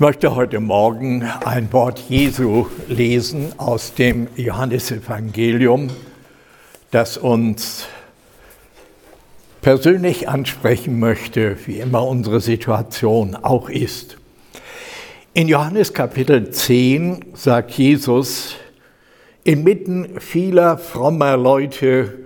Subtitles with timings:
[0.00, 5.90] Ich möchte heute Morgen ein Wort Jesu lesen aus dem Johannesevangelium,
[6.90, 7.86] das uns
[9.60, 14.16] persönlich ansprechen möchte, wie immer unsere Situation auch ist.
[15.34, 18.54] In Johannes Kapitel 10 sagt Jesus,
[19.44, 22.20] inmitten vieler frommer Leute,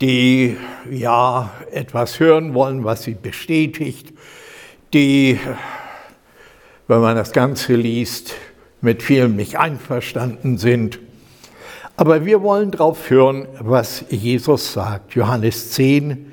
[0.00, 0.56] die
[0.88, 4.12] ja etwas hören wollen, was sie bestätigt,
[4.94, 5.40] die
[6.92, 8.34] wenn man das Ganze liest,
[8.82, 10.98] mit vielem nicht einverstanden sind.
[11.96, 15.14] Aber wir wollen darauf hören, was Jesus sagt.
[15.14, 16.32] Johannes 10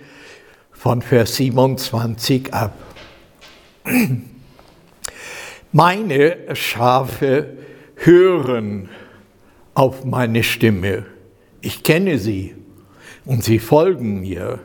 [0.74, 2.74] von Vers 27 ab.
[5.72, 7.54] Meine Schafe
[7.96, 8.90] hören
[9.76, 11.06] auf meine Stimme.
[11.62, 12.56] Ich kenne sie
[13.24, 14.60] und sie folgen mir.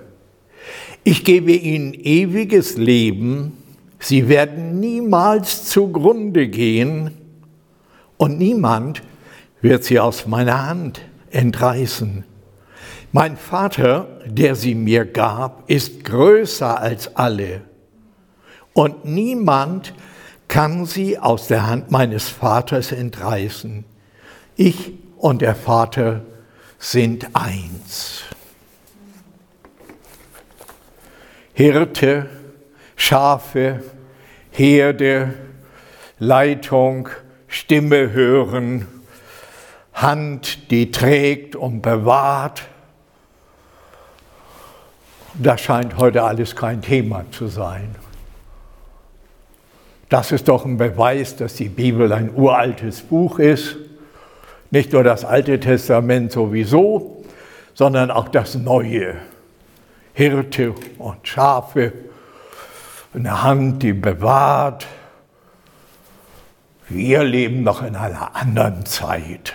[1.04, 3.63] Ich gebe ihnen ewiges Leben
[4.04, 7.10] Sie werden niemals zugrunde gehen
[8.18, 9.02] und niemand
[9.62, 12.22] wird sie aus meiner Hand entreißen.
[13.12, 17.62] Mein Vater, der sie mir gab, ist größer als alle
[18.74, 19.94] und niemand
[20.48, 23.86] kann sie aus der Hand meines Vaters entreißen.
[24.54, 26.20] Ich und der Vater
[26.78, 28.24] sind eins.
[31.54, 32.28] Hirte,
[32.96, 33.82] Schafe,
[34.56, 35.34] Herde,
[36.20, 37.08] Leitung,
[37.48, 38.86] Stimme hören,
[39.92, 42.62] Hand, die trägt und bewahrt.
[45.34, 47.96] Das scheint heute alles kein Thema zu sein.
[50.08, 53.74] Das ist doch ein Beweis, dass die Bibel ein uraltes Buch ist.
[54.70, 57.24] Nicht nur das Alte Testament sowieso,
[57.74, 59.16] sondern auch das Neue.
[60.12, 61.92] Hirte und Schafe
[63.14, 64.86] eine Hand, die bewahrt.
[66.88, 69.54] Wir leben noch in einer anderen Zeit.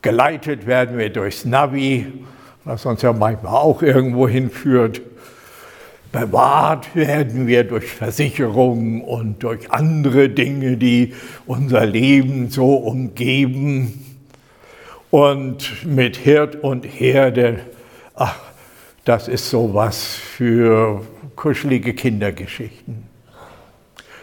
[0.00, 2.12] Geleitet werden wir durchs Navi,
[2.64, 5.02] was uns ja manchmal auch irgendwo hinführt.
[6.10, 11.14] Bewahrt werden wir durch Versicherungen und durch andere Dinge, die
[11.46, 14.04] unser Leben so umgeben.
[15.10, 17.60] Und mit Hirt und Herde,
[18.14, 18.38] ach,
[19.04, 21.02] das ist sowas für
[21.36, 23.04] kuschelige Kindergeschichten.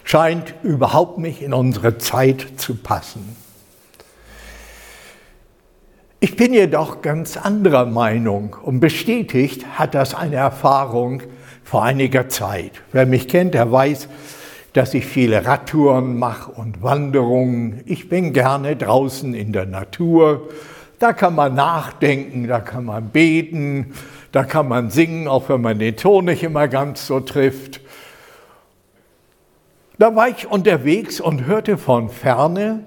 [0.04, 3.36] Scheint überhaupt nicht in unsere Zeit zu passen.
[6.22, 11.24] Ich bin jedoch ganz anderer Meinung und bestätigt hat das eine Erfahrung
[11.64, 12.72] vor einiger Zeit.
[12.92, 14.10] Wer mich kennt, der weiß,
[14.74, 17.82] dass ich viele Radtouren mache und Wanderungen.
[17.86, 20.50] Ich bin gerne draußen in der Natur.
[21.00, 23.94] Da kann man nachdenken, da kann man beten,
[24.32, 27.80] da kann man singen, auch wenn man den Ton nicht immer ganz so trifft.
[29.98, 32.84] Da war ich unterwegs und hörte von ferne,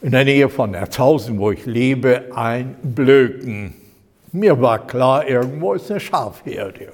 [0.00, 3.74] in der Nähe von Erzhausen, wo ich lebe, ein Blöken.
[4.32, 6.92] Mir war klar, irgendwo ist eine Schafherde.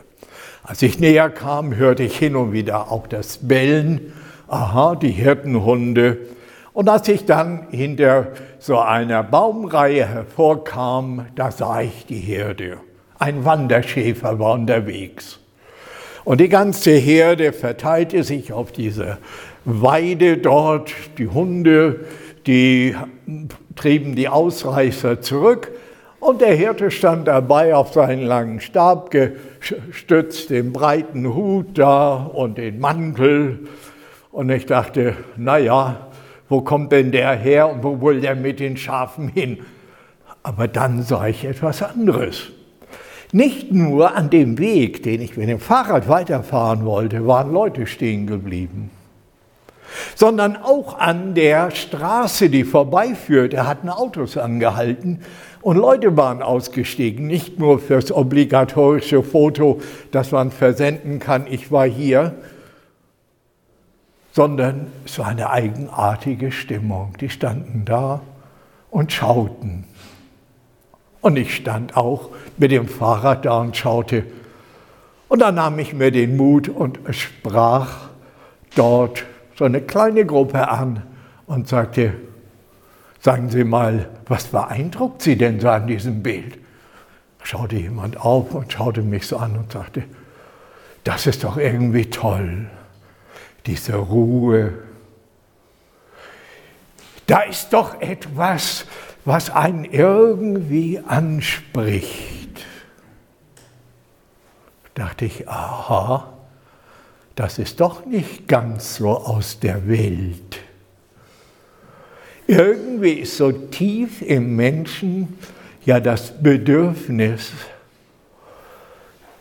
[0.63, 4.13] Als ich näher kam, hörte ich hin und wieder auch das Bellen.
[4.49, 6.19] Aha, die Hirtenhunde.
[6.75, 12.79] Und als ich dann hinter so einer Baumreihe hervorkam, da sah ich die Herde.
[13.17, 15.39] Ein Wanderschäfer war unterwegs.
[16.25, 19.19] Und die ganze Herde verteilte sich auf diese
[19.65, 20.93] Weide dort.
[21.17, 22.07] Die Hunde,
[22.45, 22.97] die
[23.77, 25.71] trieben die Ausreißer zurück.
[26.19, 32.59] Und der Hirte stand dabei auf seinen langen Stab gestützt, den breiten Hut da und
[32.59, 33.61] den Mantel.
[34.33, 36.09] Und ich dachte, naja,
[36.49, 39.59] wo kommt denn der her und wo will der mit den Schafen hin?
[40.43, 42.51] Aber dann sah ich etwas anderes.
[43.33, 48.27] Nicht nur an dem Weg, den ich mit dem Fahrrad weiterfahren wollte, waren Leute stehen
[48.27, 48.91] geblieben,
[50.15, 55.21] sondern auch an der Straße, die vorbeiführte, hatten Autos angehalten
[55.63, 59.81] und Leute waren ausgestiegen, nicht nur fürs obligatorische Foto,
[60.13, 62.35] das man versenden kann, ich war hier,
[64.35, 67.15] sondern es war eine eigenartige Stimmung.
[67.21, 68.21] Die standen da
[68.91, 69.85] und schauten.
[71.21, 74.25] Und ich stand auch mit dem Fahrrad da und schaute.
[75.29, 78.09] Und dann nahm ich mir den Mut und sprach
[78.75, 79.25] dort
[79.55, 81.05] so eine kleine Gruppe an
[81.47, 82.15] und sagte,
[83.21, 86.59] sagen Sie mal, was beeindruckt Sie denn so an diesem Bild?
[87.45, 90.03] Schaute jemand auf und schaute mich so an und sagte,
[91.05, 92.67] das ist doch irgendwie toll,
[93.67, 94.73] diese Ruhe.
[97.27, 98.85] Da ist doch etwas,
[99.25, 102.65] was einen irgendwie anspricht.
[104.95, 106.35] Dachte ich, aha,
[107.35, 110.61] das ist doch nicht ganz so aus der Welt.
[112.47, 115.39] Irgendwie ist so tief im Menschen
[115.85, 117.53] ja das Bedürfnis,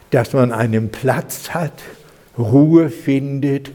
[0.09, 1.73] dass man einen Platz hat,
[2.37, 3.71] Ruhe findet,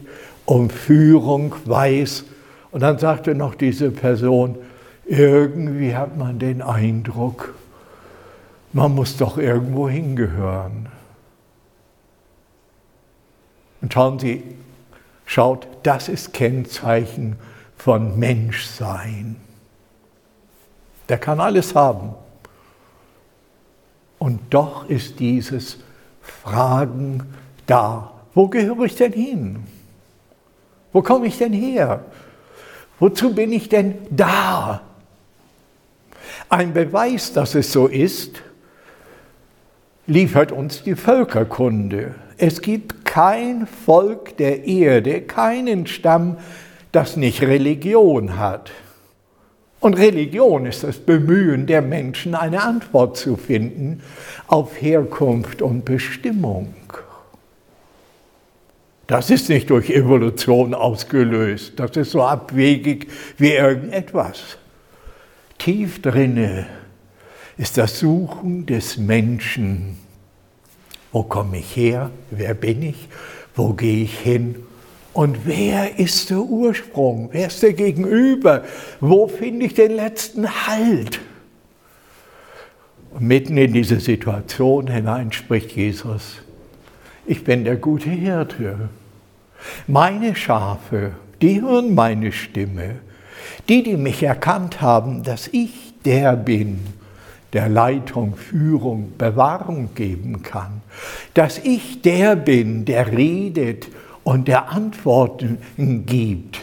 [0.49, 2.25] um Führung weiß.
[2.71, 4.57] Und dann sagte noch diese Person,
[5.05, 7.53] irgendwie hat man den Eindruck,
[8.73, 10.89] man muss doch irgendwo hingehören.
[13.81, 14.43] Und schauen Sie,
[15.27, 17.35] schaut, das ist Kennzeichen
[17.77, 19.35] von Menschsein.
[21.09, 22.15] Der kann alles haben.
[24.17, 25.77] Und doch ist dieses
[26.23, 27.35] Fragen
[27.67, 28.13] da.
[28.33, 29.63] Wo gehöre ich denn hin?
[30.91, 32.05] Wo komme ich denn her?
[32.99, 34.81] Wozu bin ich denn da?
[36.49, 38.41] Ein Beweis, dass es so ist,
[40.07, 42.15] liefert uns die Völkerkunde.
[42.37, 46.37] Es gibt kein Volk der Erde, keinen Stamm,
[46.91, 48.71] das nicht Religion hat.
[49.79, 54.01] Und Religion ist das Bemühen der Menschen, eine Antwort zu finden
[54.47, 56.73] auf Herkunft und Bestimmung.
[59.09, 63.07] Das ist nicht durch Evolution ausgelöst, das ist so abwegig
[63.39, 64.59] wie irgendetwas.
[65.57, 66.67] Tief drinne
[67.57, 69.97] ist das Suchen des Menschen.
[71.11, 72.11] Wo komme ich her?
[72.29, 73.09] Wer bin ich?
[73.55, 74.57] Wo gehe ich hin?
[75.13, 77.29] Und wer ist der Ursprung?
[77.31, 78.63] Wer ist der Gegenüber?
[78.99, 81.19] Wo finde ich den letzten Halt?
[83.09, 86.43] Und mitten in diese Situation hinein spricht Jesus,
[87.29, 88.89] ich bin der gute Hirte.
[89.85, 91.11] Meine Schafe,
[91.43, 92.95] die hören meine Stimme.
[93.67, 96.79] Die, die mich erkannt haben, dass ich der bin,
[97.53, 100.81] der Leitung, Führung, Bewahrung geben kann.
[101.35, 103.89] Dass ich der bin, der redet
[104.23, 105.59] und der Antworten
[106.07, 106.59] gibt.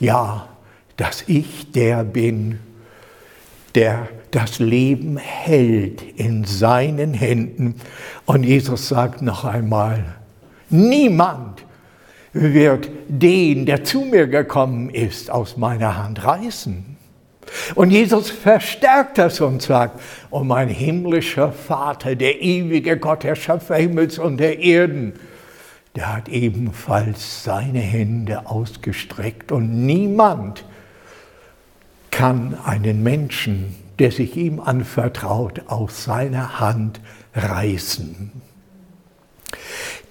[0.00, 0.48] Ja,
[0.96, 2.58] dass ich der bin,
[3.74, 7.76] der das Leben hält in seinen Händen.
[8.26, 10.04] Und Jesus sagt noch einmal,
[10.70, 11.64] niemand
[12.32, 16.96] wird den, der zu mir gekommen ist, aus meiner Hand reißen.
[17.74, 20.00] Und Jesus verstärkt das und sagt,
[20.30, 25.12] oh mein himmlischer Vater, der ewige Gott, der Schöpfer Himmels und der Erden,
[25.94, 30.64] der hat ebenfalls seine Hände ausgestreckt und niemand
[32.10, 37.00] kann einen Menschen, der sich ihm anvertraut, aus seiner Hand
[37.34, 38.32] reißen.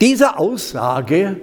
[0.01, 1.37] Diese Aussage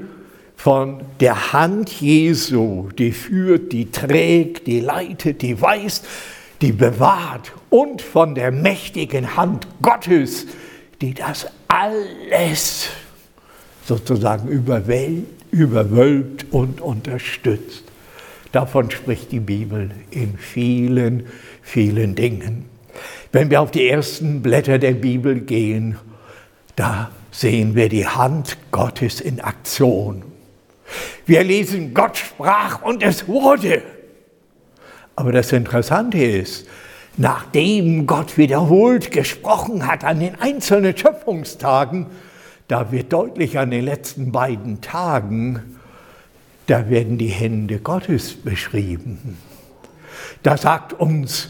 [0.57, 6.07] von der Hand Jesu, die führt, die trägt, die leitet, die weist,
[6.61, 10.47] die bewahrt und von der mächtigen Hand Gottes,
[11.01, 12.89] die das alles
[13.87, 14.49] sozusagen
[15.51, 17.85] überwölbt und unterstützt.
[18.53, 21.27] Davon spricht die Bibel in vielen,
[21.71, 22.69] vielen Dingen.
[23.33, 25.97] Wenn wir auf die ersten Blätter der Bibel gehen,
[26.77, 30.23] da sehen wir die Hand Gottes in Aktion.
[31.27, 33.83] Wir lesen, Gott sprach und es wurde.
[35.15, 36.67] Aber das Interessante ist,
[37.17, 42.07] nachdem Gott wiederholt gesprochen hat an den einzelnen Schöpfungstagen,
[42.67, 45.77] da wird deutlich an den letzten beiden Tagen,
[46.67, 49.39] da werden die Hände Gottes beschrieben.
[50.43, 51.49] Da sagt uns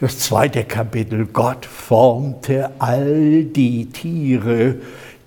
[0.00, 4.76] das zweite Kapitel, Gott formte all die Tiere,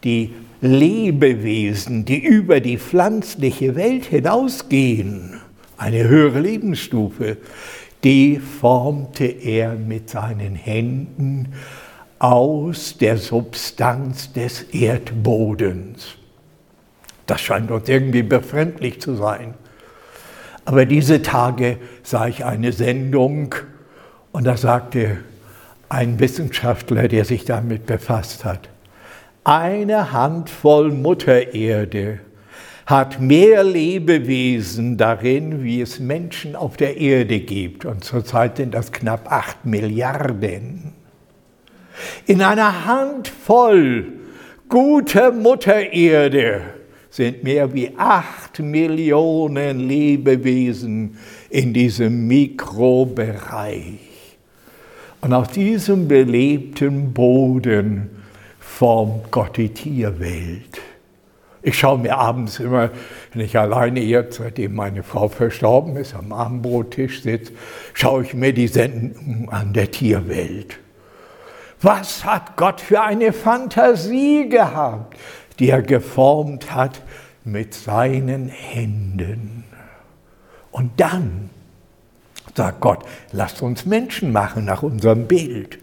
[0.03, 5.41] die Lebewesen, die über die pflanzliche Welt hinausgehen,
[5.77, 7.37] eine höhere Lebensstufe,
[8.03, 11.53] die formte er mit seinen Händen
[12.19, 16.15] aus der Substanz des Erdbodens.
[17.25, 19.53] Das scheint uns irgendwie befremdlich zu sein.
[20.65, 23.55] Aber diese Tage sah ich eine Sendung
[24.31, 25.17] und da sagte
[25.89, 28.69] ein Wissenschaftler, der sich damit befasst hat,
[29.43, 32.19] eine Handvoll Muttererde
[32.85, 37.85] hat mehr Lebewesen darin, wie es Menschen auf der Erde gibt.
[37.85, 40.93] Und zurzeit sind das knapp acht Milliarden.
[42.25, 44.05] In einer Handvoll
[44.67, 46.61] guter Muttererde
[47.13, 51.15] sind mehr wie acht Millionen Lebewesen
[51.51, 53.99] in diesem Mikrobereich.
[55.21, 58.09] Und auf diesem belebten Boden
[58.59, 60.81] formt Gott die Tierwelt.
[61.61, 62.89] Ich schaue mir abends immer,
[63.31, 67.53] wenn ich alleine jetzt, seitdem meine Frau verstorben ist, am Abendbrottisch sitze,
[67.93, 70.79] schaue ich mir die Sendung an der Tierwelt.
[71.83, 75.17] Was hat Gott für eine Fantasie gehabt,
[75.59, 77.01] die er geformt hat
[77.43, 79.63] mit seinen Händen.
[80.71, 81.49] Und dann
[82.55, 85.79] sagt Gott, lasst uns Menschen machen nach unserem Bild.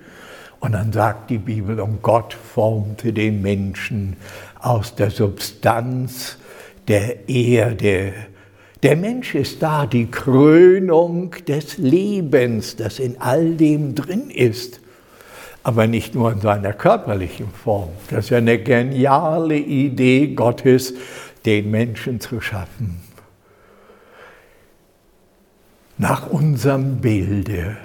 [0.61, 4.17] Und dann sagt die Bibel, und Gott formte den Menschen
[4.61, 6.37] aus der Substanz
[6.87, 8.13] der Erde.
[8.83, 14.81] Der Mensch ist da, die Krönung des Lebens, das in all dem drin ist.
[15.63, 17.91] Aber nicht nur in seiner körperlichen Form.
[18.09, 20.95] Das ist ja eine geniale Idee Gottes,
[21.45, 23.01] den Menschen zu schaffen.
[25.99, 27.77] Nach unserem Bilde.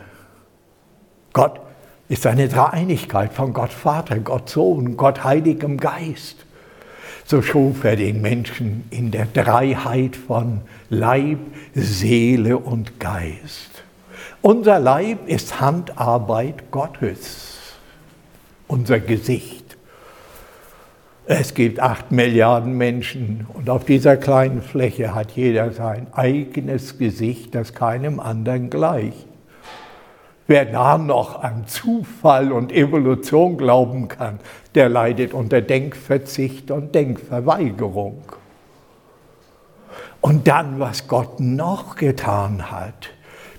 [1.34, 1.60] Gott
[2.08, 6.46] ist eine Dreieinigkeit von Gott Vater, Gott Sohn, Gott Heiligem Geist.
[7.26, 11.40] So schuf er den Menschen in der Dreiheit von Leib,
[11.74, 13.84] Seele und Geist.
[14.42, 17.55] Unser Leib ist Handarbeit Gottes,
[18.68, 19.78] unser Gesicht.
[21.28, 27.56] Es gibt acht Milliarden Menschen und auf dieser kleinen Fläche hat jeder sein eigenes Gesicht,
[27.56, 29.26] das keinem anderen gleicht.
[30.48, 34.40] Wer da noch an Zufall und Evolution glauben kann,
[34.76, 38.22] der leidet unter Denkverzicht und Denkverweigerung.
[40.22, 43.10] Und dann, was Gott noch getan hat,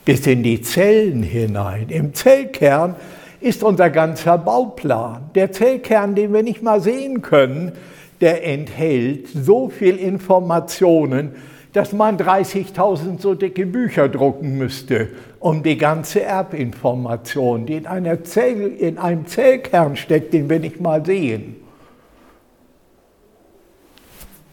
[0.04, 1.88] bis in die Zellen hinein.
[1.88, 2.94] Im Zellkern
[3.40, 5.30] ist unser ganzer Bauplan.
[5.34, 7.72] Der Zellkern, den wir nicht mal sehen können,
[8.20, 11.32] der enthält so viel Informationen,
[11.72, 18.24] dass man 30.000 so dicke Bücher drucken müsste, um die ganze Erbinformation, die in, einer
[18.24, 21.56] Zell, in einem Zellkern steckt, den wir nicht mal sehen.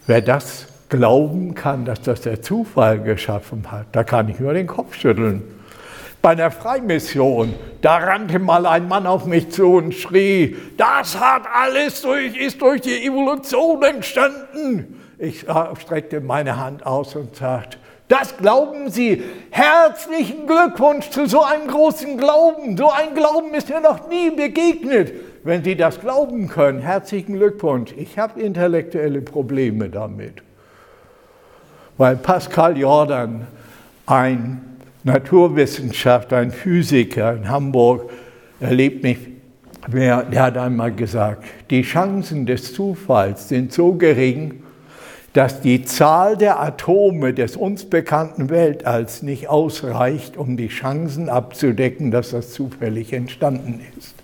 [0.05, 4.67] Wer das glauben kann, dass das der Zufall geschaffen hat, da kann ich nur den
[4.67, 5.43] Kopf schütteln.
[6.23, 11.43] Bei einer Freimission, da rannte mal ein Mann auf mich zu und schrie, das hat
[11.53, 15.01] alles durch, ist durch die Evolution entstanden.
[15.19, 15.45] Ich
[15.81, 17.77] streckte meine Hand aus und sagte,
[18.07, 19.21] das glauben Sie.
[19.49, 22.77] Herzlichen Glückwunsch zu so einem großen Glauben.
[22.77, 25.11] So ein Glauben ist mir noch nie begegnet.
[25.43, 27.91] Wenn Sie das glauben können, herzlichen Glückwunsch.
[27.97, 30.35] Ich habe intellektuelle Probleme damit.
[31.97, 33.45] Weil Pascal Jordan,
[34.05, 34.72] ein
[35.03, 38.09] Naturwissenschaftler, ein Physiker in Hamburg,
[38.59, 39.17] erlebt mich,
[39.91, 44.63] der hat einmal gesagt, die Chancen des Zufalls sind so gering,
[45.33, 52.11] dass die Zahl der Atome des uns bekannten Weltalls nicht ausreicht, um die Chancen abzudecken,
[52.11, 54.15] dass das zufällig entstanden ist.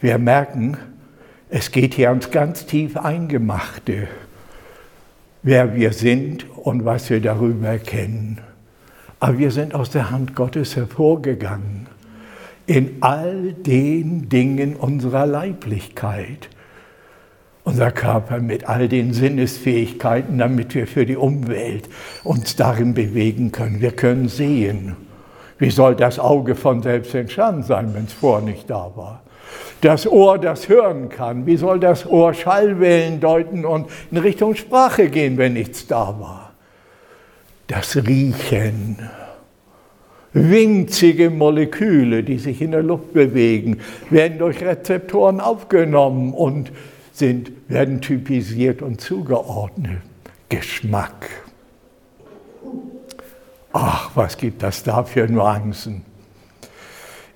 [0.00, 0.76] Wir merken,
[1.48, 4.08] es geht hier ans ganz tief Eingemachte,
[5.42, 8.40] wer wir sind und was wir darüber kennen.
[9.20, 11.86] Aber wir sind aus der Hand Gottes hervorgegangen
[12.66, 16.48] in all den Dingen unserer Leiblichkeit
[17.64, 21.88] unser Körper mit all den Sinnesfähigkeiten, damit wir für die Umwelt
[22.24, 23.80] uns darin bewegen können.
[23.80, 24.96] Wir können sehen.
[25.58, 29.22] Wie soll das Auge von selbst entstanden sein, wenn es vorher nicht da war?
[29.80, 31.44] Das Ohr, das hören kann.
[31.46, 36.52] Wie soll das Ohr Schallwellen deuten und in Richtung Sprache gehen, wenn nichts da war?
[37.66, 38.98] Das Riechen.
[40.34, 46.72] Winzige Moleküle, die sich in der Luft bewegen, werden durch Rezeptoren aufgenommen und
[47.12, 50.00] sind, werden typisiert und zugeordnet.
[50.48, 51.28] Geschmack.
[53.72, 56.11] Ach, was gibt das da für Nuancen?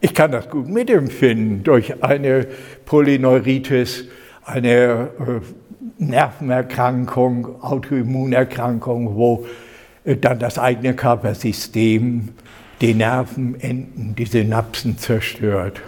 [0.01, 2.47] Ich kann das gut mitempfinden durch eine
[2.85, 4.05] Polyneuritis,
[4.45, 5.41] eine äh,
[5.99, 9.47] Nervenerkrankung, Autoimmunerkrankung, wo
[10.05, 12.29] äh, dann das eigene Körpersystem
[12.81, 15.81] die Nervenenden, die Synapsen zerstört.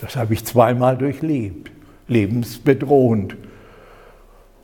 [0.00, 1.72] Das habe ich zweimal durchlebt
[2.12, 3.36] lebensbedrohend.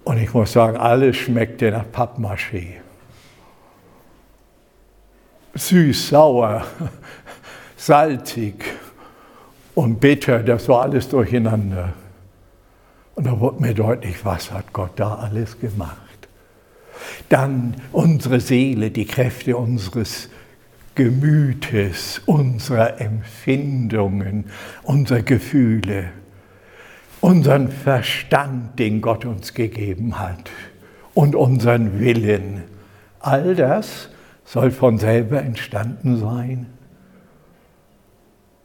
[0.04, 2.74] Und ich muss sagen, alles schmeckte nach Pappmaché.
[5.54, 6.64] Süß, sauer,
[7.78, 8.62] salzig
[9.74, 11.94] und bitter, das war alles durcheinander.
[13.14, 15.96] Und da wurde mir deutlich, was hat Gott da alles gemacht.
[17.30, 20.28] Dann unsere Seele, die Kräfte unseres
[20.94, 24.44] Gemütes, unserer Empfindungen,
[24.82, 26.10] unserer Gefühle
[27.20, 30.50] unseren Verstand, den Gott uns gegeben hat,
[31.14, 32.62] und unseren Willen.
[33.20, 34.08] All das
[34.44, 36.66] soll von selber entstanden sein.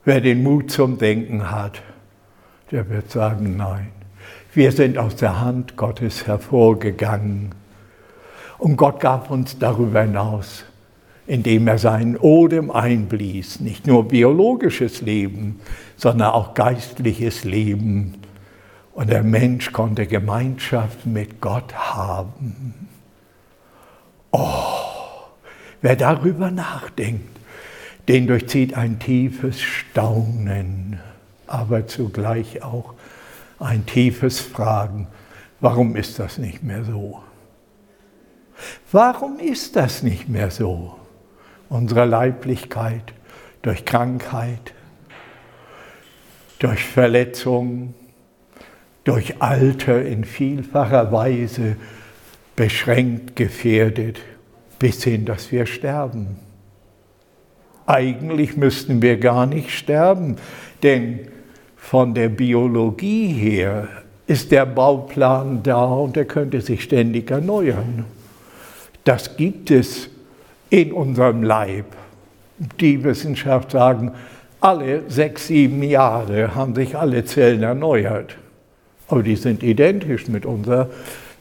[0.05, 1.81] Wer den Mut zum Denken hat,
[2.71, 3.89] der wird sagen, nein.
[4.53, 7.55] Wir sind aus der Hand Gottes hervorgegangen.
[8.57, 10.65] Und Gott gab uns darüber hinaus,
[11.25, 15.61] indem er seinen Odem einblies, nicht nur biologisches Leben,
[15.95, 18.15] sondern auch geistliches Leben
[18.93, 22.89] Und der Mensch konnte Gemeinschaft mit Gott haben.
[24.31, 24.49] Oh,
[25.81, 27.32] wer darüber nachdenkt,
[28.07, 30.99] den durchzieht ein tiefes Staunen,
[31.47, 32.93] aber zugleich auch
[33.59, 35.07] ein tiefes Fragen,
[35.59, 37.23] warum ist das nicht mehr so?
[38.91, 40.95] Warum ist das nicht mehr so?
[41.69, 43.13] Unsere Leiblichkeit
[43.61, 44.73] durch Krankheit,
[46.59, 47.93] durch Verletzungen,
[49.03, 51.77] durch Alter in vielfacher Weise
[52.55, 54.19] beschränkt, gefährdet,
[54.79, 56.37] bis hin, dass wir sterben.
[57.85, 60.37] Eigentlich müssten wir gar nicht sterben,
[60.83, 61.27] denn
[61.75, 63.87] von der Biologie her
[64.25, 68.05] ist der Bauplan da und er könnte sich ständig erneuern.
[69.03, 70.09] Das gibt es
[70.69, 71.85] in unserem Leib.
[72.79, 74.13] Die Wissenschaft sagen,
[74.61, 78.37] alle sechs, sieben Jahre haben sich alle Zellen erneuert.
[79.09, 80.89] Aber die sind identisch mit unserer,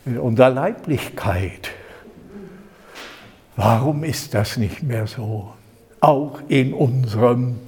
[0.04, 1.70] mit unserer Leiblichkeit.
[3.54, 5.52] Warum ist das nicht mehr so?
[6.02, 7.60] Auch in unserem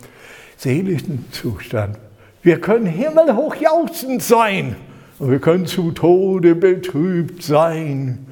[0.56, 1.96] seelischen Zustand.
[2.42, 4.74] Wir können himmelhoch jauchzend sein
[5.20, 8.26] und wir können zu Tode betrübt sein.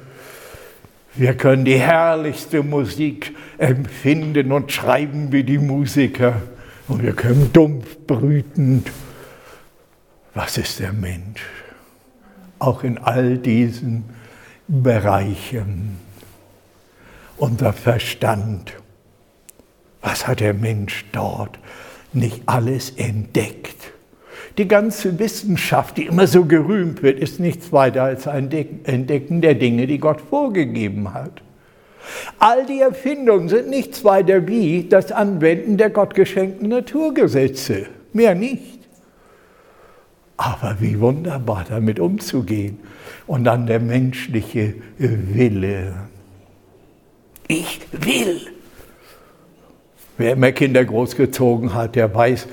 [1.15, 6.41] Wir können die herrlichste Musik empfinden und schreiben wie die Musiker.
[6.89, 8.91] Und wir können dumpf brütend.
[10.33, 11.45] Was ist der Mensch?
[12.59, 14.03] Auch in all diesen
[14.67, 15.97] Bereichen.
[17.37, 18.73] Unser Verstand.
[20.03, 21.57] Was hat der Mensch dort
[22.11, 23.93] nicht alles entdeckt?
[24.59, 29.55] Die ganze Wissenschaft, die immer so gerühmt wird, ist nichts weiter als ein Entdecken der
[29.55, 31.41] Dinge, die Gott vorgegeben hat.
[32.37, 38.79] All die Erfindungen sind nichts weiter wie das Anwenden der gottgeschenkten Naturgesetze, mehr nicht.
[40.35, 42.79] Aber wie wunderbar damit umzugehen.
[43.25, 45.93] Und dann der menschliche Wille.
[47.47, 48.41] Ich will.
[50.17, 52.47] Wer immer Kinder großgezogen hat, der weiß,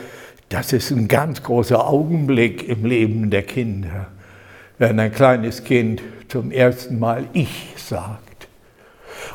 [0.49, 4.09] das ist ein ganz großer Augenblick im Leben der Kinder,
[4.79, 8.49] wenn ein kleines Kind zum ersten Mal Ich sagt.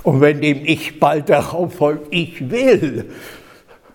[0.03, 3.05] Und wenn dem Ich bald darauf folgt, ich will,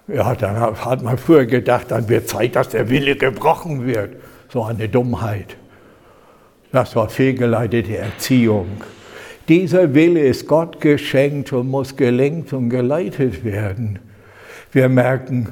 [0.08, 4.16] ja, dann hat man früher gedacht, dann wird Zeit, dass der Wille gebrochen wird.
[4.48, 5.56] So eine Dummheit.
[6.72, 8.68] Das war fehlgeleitete Erziehung.
[9.48, 13.98] Dieser Wille ist Gott geschenkt und muss gelenkt und geleitet werden.
[14.72, 15.48] Wir merken,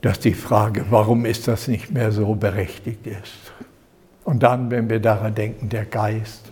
[0.00, 3.52] dass die Frage, warum ist das nicht mehr so berechtigt ist.
[4.24, 6.42] Und dann, wenn wir daran denken, der Geist,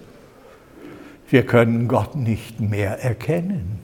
[1.28, 3.78] wir können Gott nicht mehr erkennen.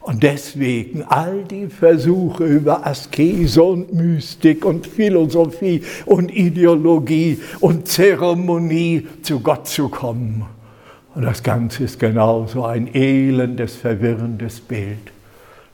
[0.00, 9.06] Und deswegen all die Versuche über Askese und Mystik und Philosophie und Ideologie und Zeremonie
[9.22, 10.46] zu Gott zu kommen.
[11.14, 15.15] Und das Ganze ist genauso ein elendes, verwirrendes Bild.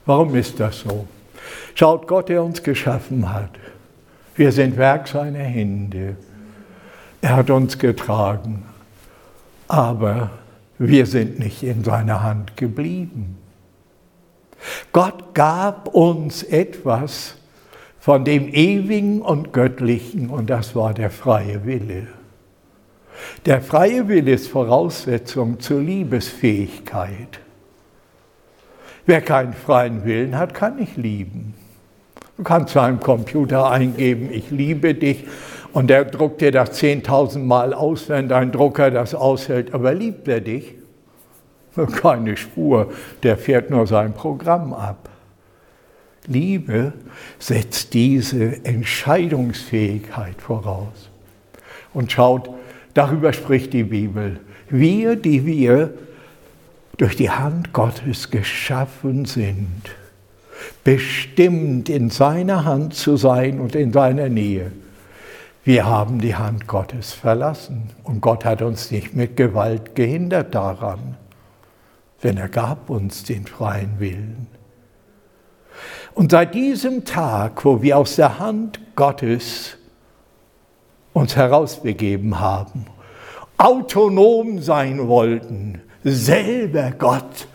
[0.05, 1.07] Warum ist das so?
[1.75, 3.51] Schaut Gott, der uns geschaffen hat.
[4.35, 6.17] Wir sind Werk seiner Hände.
[7.21, 8.65] Er hat uns getragen,
[9.67, 10.31] aber
[10.77, 13.37] wir sind nicht in seiner Hand geblieben.
[14.91, 17.35] Gott gab uns etwas
[17.99, 22.07] von dem Ewigen und Göttlichen und das war der freie Wille.
[23.45, 27.39] Der freie Wille ist Voraussetzung zur Liebesfähigkeit.
[29.05, 31.53] Wer keinen freien Willen hat, kann nicht lieben.
[32.37, 35.25] Du kannst zu einem Computer eingeben, ich liebe dich,
[35.73, 40.27] und der druckt dir das 10.000 Mal aus, wenn dein Drucker das aushält, aber liebt
[40.27, 40.75] er dich?
[41.95, 42.91] Keine Spur,
[43.23, 45.09] der fährt nur sein Programm ab.
[46.27, 46.93] Liebe
[47.39, 51.09] setzt diese Entscheidungsfähigkeit voraus.
[51.93, 52.49] Und schaut,
[52.93, 54.39] darüber spricht die Bibel.
[54.69, 55.93] Wir, die wir
[56.97, 59.81] durch die Hand Gottes geschaffen sind,
[60.83, 64.71] bestimmt in seiner Hand zu sein und in seiner Nähe.
[65.63, 71.17] Wir haben die Hand Gottes verlassen und Gott hat uns nicht mit Gewalt gehindert daran,
[72.21, 74.47] denn er gab uns den freien Willen.
[76.13, 79.77] Und seit diesem Tag, wo wir aus der Hand Gottes
[81.13, 82.85] uns herausbegeben haben,
[83.57, 87.47] autonom sein wollten, selber Gott,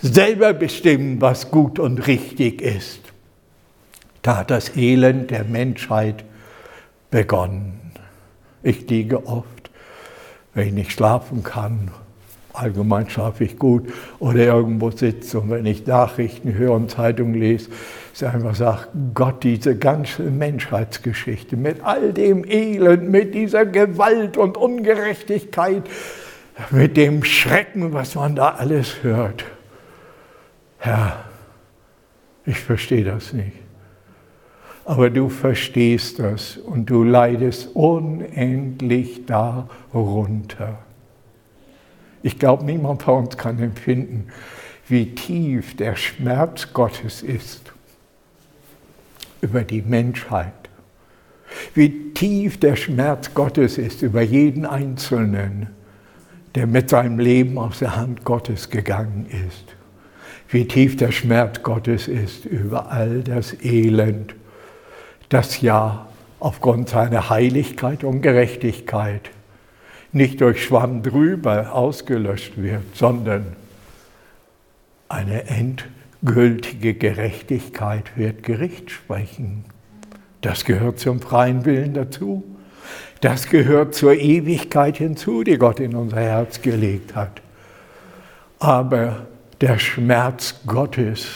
[0.00, 3.00] selber bestimmen, was gut und richtig ist.
[4.22, 6.24] Da hat das Elend der Menschheit
[7.10, 7.92] begonnen.
[8.62, 9.70] Ich liege oft,
[10.54, 11.90] wenn ich nicht schlafen kann,
[12.52, 17.70] allgemein schlafe ich gut oder irgendwo sitze und wenn ich Nachrichten höre und Zeitungen lese,
[18.14, 24.56] ich einfach sage, Gott, diese ganze Menschheitsgeschichte mit all dem Elend, mit dieser Gewalt und
[24.56, 25.82] Ungerechtigkeit,
[26.70, 29.44] mit dem Schrecken, was man da alles hört.
[30.78, 31.24] Herr,
[32.44, 33.56] ich verstehe das nicht.
[34.84, 40.78] Aber du verstehst das und du leidest unendlich darunter.
[42.22, 44.28] Ich glaube, niemand von uns kann empfinden,
[44.88, 47.72] wie tief der Schmerz Gottes ist
[49.40, 50.52] über die Menschheit.
[51.74, 55.68] Wie tief der Schmerz Gottes ist über jeden Einzelnen,
[56.54, 59.64] der mit seinem Leben aus der Hand Gottes gegangen ist.
[60.48, 64.34] Wie tief der Schmerz Gottes ist über all das Elend,
[65.30, 66.08] das ja
[66.40, 69.30] aufgrund seiner Heiligkeit und Gerechtigkeit
[70.12, 73.56] nicht durch Schwamm drüber ausgelöscht wird, sondern
[75.08, 79.64] eine endgültige Gerechtigkeit wird Gericht sprechen.
[80.42, 82.44] Das gehört zum freien Willen dazu.
[83.20, 87.40] Das gehört zur Ewigkeit hinzu, die Gott in unser Herz gelegt hat.
[88.58, 89.26] Aber
[89.60, 91.26] der Schmerz Gottes,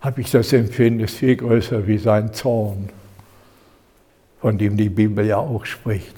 [0.00, 2.88] habe ich das Empfinden, ist viel größer wie sein Zorn,
[4.40, 6.16] von dem die Bibel ja auch spricht.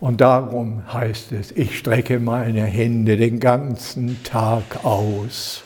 [0.00, 5.62] Und darum heißt es, ich strecke meine Hände den ganzen Tag aus.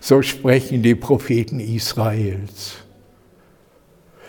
[0.00, 2.83] So sprechen die Propheten Israels.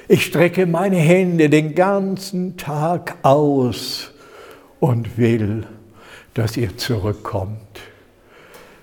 [0.07, 4.11] Ich strecke meine Hände den ganzen Tag aus
[4.79, 5.65] und will,
[6.35, 7.79] dass ihr zurückkommt.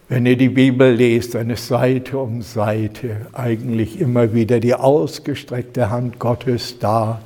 [0.09, 6.19] Wenn ihr die Bibel lest, ist Seite um Seite eigentlich immer wieder die ausgestreckte Hand
[6.19, 7.23] Gottes da,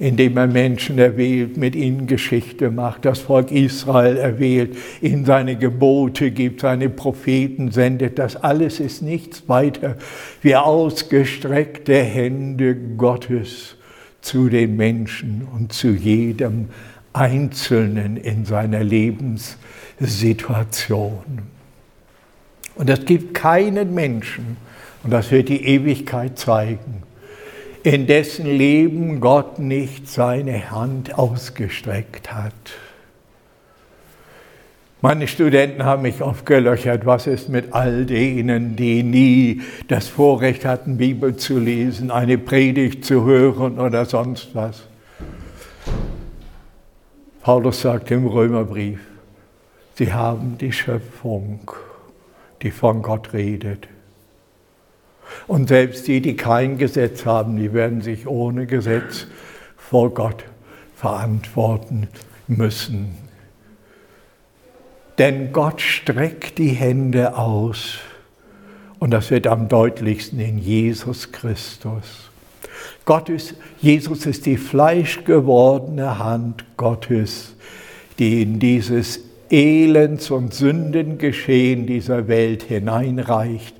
[0.00, 6.30] indem er Menschen erwählt, mit ihnen Geschichte macht, das Volk Israel erwählt, ihnen seine Gebote
[6.30, 8.16] gibt, seine Propheten sendet.
[8.18, 9.96] Das alles ist nichts weiter
[10.40, 13.74] wie ausgestreckte Hände Gottes
[14.20, 16.68] zu den Menschen und zu jedem
[17.12, 21.42] Einzelnen in seiner Lebenssituation.
[22.76, 24.58] Und es gibt keinen Menschen,
[25.02, 27.02] und das wird die Ewigkeit zeigen,
[27.88, 32.52] in dessen Leben Gott nicht seine Hand ausgestreckt hat.
[35.00, 40.66] Meine Studenten haben mich oft gelöchert, was ist mit all denen, die nie das Vorrecht
[40.66, 44.82] hatten, Bibel zu lesen, eine Predigt zu hören oder sonst was.
[47.40, 49.00] Paulus sagt im Römerbrief,
[49.94, 51.70] sie haben die Schöpfung,
[52.60, 53.88] die von Gott redet,
[55.46, 59.26] und selbst die, die kein Gesetz haben, die werden sich ohne Gesetz
[59.76, 60.44] vor Gott
[60.94, 62.08] verantworten
[62.46, 63.14] müssen.
[65.18, 67.98] Denn Gott streckt die Hände aus
[68.98, 72.30] und das wird am deutlichsten in Jesus Christus.
[73.04, 77.54] Gott ist, Jesus ist die fleischgewordene Hand Gottes,
[78.18, 83.77] die in dieses Elends- und Sündengeschehen dieser Welt hineinreicht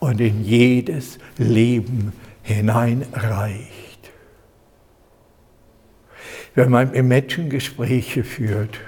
[0.00, 4.10] und in jedes Leben hineinreicht.
[6.54, 8.78] Wenn man mit Menschen Gespräche führt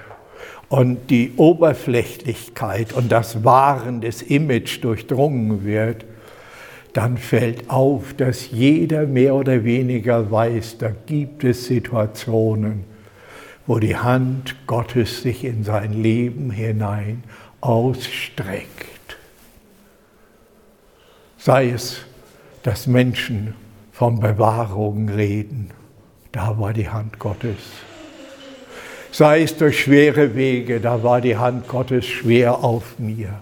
[0.69, 6.05] und die Oberflächlichkeit und das Wahren des Image durchdrungen wird,
[6.93, 12.83] dann fällt auf, dass jeder mehr oder weniger weiß, da gibt es Situationen,
[13.65, 17.23] wo die Hand Gottes sich in sein Leben hinein
[17.61, 18.90] ausstreckt
[21.43, 22.01] sei es,
[22.63, 23.55] dass Menschen
[23.91, 25.71] von Bewahrung reden,
[26.31, 27.57] da war die Hand Gottes.
[29.11, 33.39] Sei es durch schwere Wege, da war die Hand Gottes schwer auf mir.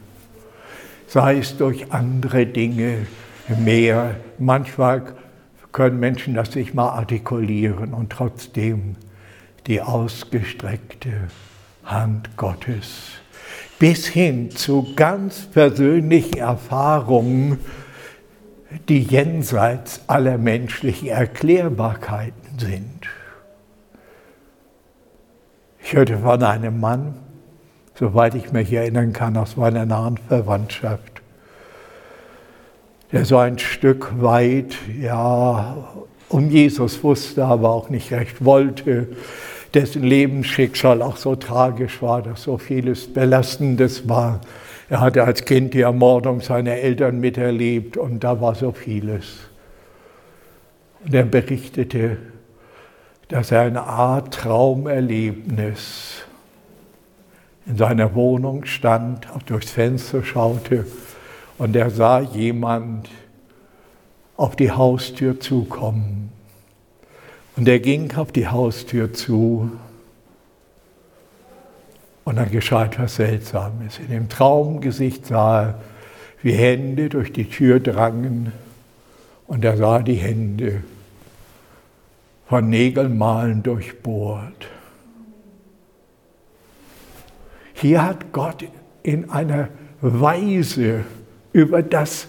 [1.08, 3.06] Sei es durch andere Dinge
[3.60, 4.16] mehr.
[4.38, 5.14] Manchmal
[5.72, 8.96] können Menschen das nicht mal artikulieren und trotzdem
[9.68, 11.28] die ausgestreckte
[11.84, 13.10] Hand Gottes.
[13.78, 17.60] Bis hin zu ganz persönlichen Erfahrungen,
[18.88, 23.08] die jenseits aller menschlichen Erklärbarkeiten sind.
[25.82, 27.16] Ich hörte von einem Mann,
[27.96, 31.22] soweit ich mich erinnern kann, aus meiner nahen Verwandtschaft,
[33.12, 35.76] der so ein Stück weit, ja,
[36.30, 39.08] um Jesus wusste, aber auch nicht recht wollte,
[39.74, 44.42] dessen Lebensschicksal auch so tragisch war, dass so vieles Belastendes war,
[44.89, 49.38] er hatte als Kind die Ermordung seiner Eltern miterlebt und da war so vieles.
[51.06, 52.17] Und er berichtete,
[53.28, 56.23] dass er eine Art Traumerlebnis
[57.67, 60.88] in seiner Wohnung stand, durchs Fenster schaute
[61.60, 63.10] und er sah jemand
[64.38, 66.32] auf die Haustür zukommen.
[67.56, 69.69] Und er ging auf die Haustür zu
[72.30, 73.98] und dann geschah etwas Seltsames.
[73.98, 75.82] In dem Traumgesicht sah er,
[76.44, 78.52] wie Hände durch die Tür drangen
[79.48, 80.84] und er sah die Hände
[82.48, 84.68] von Nägelmalen durchbohrt.
[87.74, 88.63] Hier hat Gott
[89.02, 91.06] in einer Weise
[91.52, 92.28] über das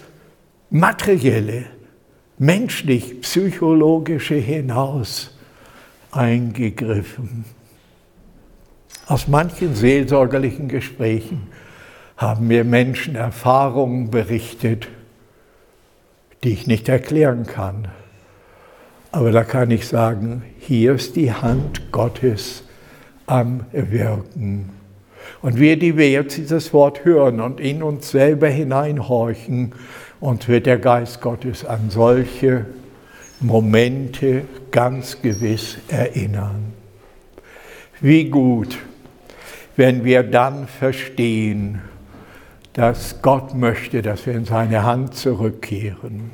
[0.70, 1.66] Materielle,
[2.38, 5.36] menschlich-psychologische hinaus
[6.10, 7.44] eingegriffen.
[9.10, 11.48] Aus manchen seelsorgerlichen Gesprächen
[12.16, 14.86] haben mir Menschen Erfahrungen berichtet,
[16.44, 17.88] die ich nicht erklären kann.
[19.10, 22.62] Aber da kann ich sagen, hier ist die Hand Gottes
[23.26, 24.70] am Wirken.
[25.42, 29.72] Und wir, die wir jetzt dieses Wort hören und in uns selber hineinhorchen,
[30.20, 32.64] uns wird der Geist Gottes an solche
[33.40, 36.72] Momente ganz gewiss erinnern.
[38.00, 38.78] Wie gut,
[39.76, 41.80] wenn wir dann verstehen,
[42.72, 46.30] dass Gott möchte, dass wir in seine Hand zurückkehren.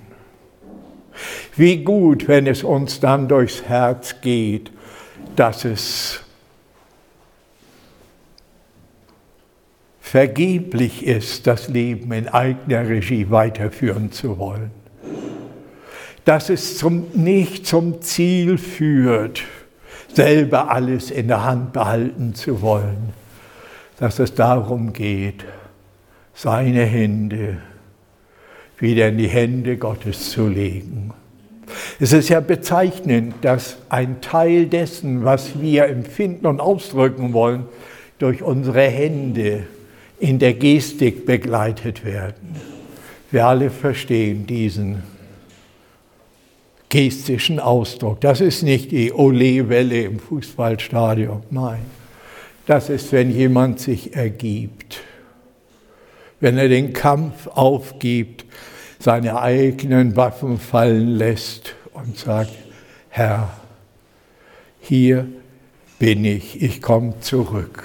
[1.57, 4.71] Wie gut, wenn es uns dann durchs Herz geht,
[5.35, 6.21] dass es
[10.01, 14.71] vergeblich ist, das Leben in eigener Regie weiterführen zu wollen.
[16.25, 19.43] Dass es zum, nicht zum Ziel führt,
[20.13, 23.13] selber alles in der Hand behalten zu wollen.
[23.99, 25.45] Dass es darum geht,
[26.35, 27.59] seine Hände
[28.79, 31.13] wieder in die Hände Gottes zu legen.
[31.99, 37.65] Es ist ja bezeichnend, dass ein Teil dessen, was wir empfinden und ausdrücken wollen,
[38.19, 39.65] durch unsere Hände
[40.19, 42.57] in der Gestik begleitet werden.
[43.31, 45.03] Wir alle verstehen diesen
[46.89, 48.21] gestischen Ausdruck.
[48.21, 51.81] Das ist nicht die Ole-Welle im Fußballstadion, nein.
[52.67, 55.01] Das ist, wenn jemand sich ergibt,
[56.41, 58.45] wenn er den Kampf aufgibt,
[58.99, 62.53] seine eigenen Waffen fallen lässt und sagt,
[63.09, 63.51] Herr,
[64.81, 65.27] hier
[65.99, 67.85] bin ich, ich komme zurück.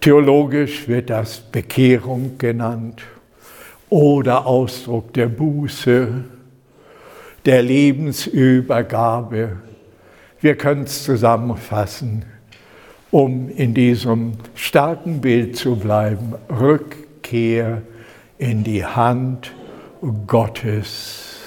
[0.00, 3.02] Theologisch wird das Bekehrung genannt
[3.90, 6.24] oder Ausdruck der Buße,
[7.44, 9.56] der Lebensübergabe.
[10.40, 12.24] Wir können es zusammenfassen,
[13.10, 16.34] um in diesem starken Bild zu bleiben.
[16.50, 17.82] Rückkehr
[18.38, 19.52] in die Hand
[20.26, 21.38] Gottes.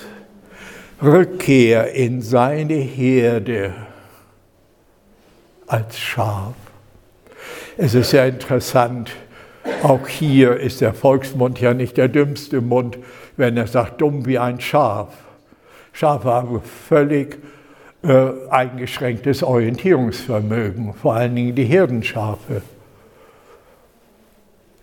[1.02, 3.74] Rückkehr in seine Herde
[5.68, 6.54] als Schaf.
[7.78, 9.12] Es ist ja interessant,
[9.84, 12.98] auch hier ist der Volksmund ja nicht der dümmste Mund,
[13.38, 15.10] wenn er sagt, dumm wie ein Schaf.
[15.94, 17.38] Schafe haben völlig
[18.04, 22.62] äh, eingeschränktes Orientierungsvermögen, vor allen Dingen die Herdenschafe.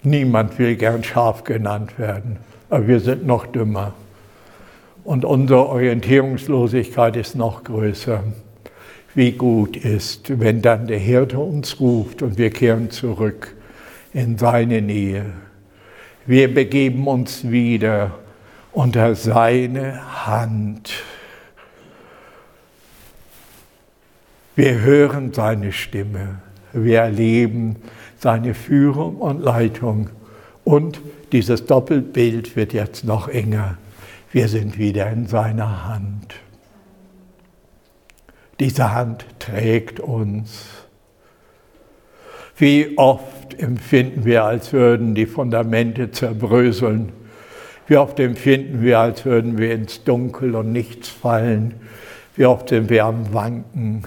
[0.02, 2.38] Niemand will gern Schaf genannt werden,
[2.70, 3.92] aber wir sind noch dümmer.
[5.04, 8.22] Und unsere Orientierungslosigkeit ist noch größer
[9.14, 13.56] wie gut ist, wenn dann der Hirte uns ruft und wir kehren zurück
[14.12, 15.24] in seine Nähe.
[16.24, 18.12] Wir begeben uns wieder
[18.70, 20.92] unter seine Hand.
[24.58, 26.40] Wir hören seine Stimme.
[26.72, 27.76] Wir erleben
[28.16, 30.10] seine Führung und Leitung.
[30.64, 33.78] Und dieses Doppelbild wird jetzt noch enger.
[34.32, 36.34] Wir sind wieder in seiner Hand.
[38.58, 40.66] Diese Hand trägt uns.
[42.56, 47.12] Wie oft empfinden wir, als würden die Fundamente zerbröseln.
[47.86, 51.74] Wie oft empfinden wir, als würden wir ins Dunkel und nichts fallen.
[52.34, 54.02] Wie oft sind wir am Wanken.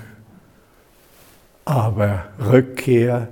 [1.65, 3.29] Aber Rückkehr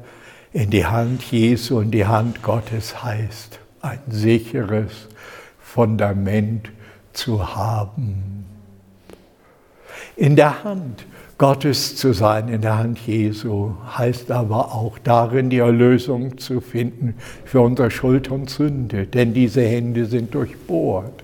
[0.53, 5.07] in die Hand Jesu und die Hand Gottes heißt, ein sicheres
[5.59, 6.69] Fundament
[7.13, 8.45] zu haben.
[10.15, 11.05] In der Hand
[11.37, 17.15] Gottes zu sein, in der Hand Jesu, heißt aber auch darin die Erlösung zu finden
[17.45, 21.23] für unsere Schuld und Sünde, denn diese Hände sind durchbohrt.